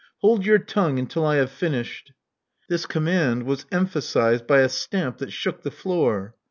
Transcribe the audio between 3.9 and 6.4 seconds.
sized by a stamp that shook the floor.